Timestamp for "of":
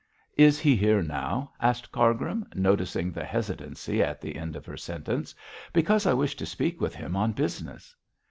4.55-4.65